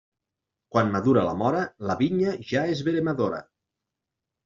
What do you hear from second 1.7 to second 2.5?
la vinya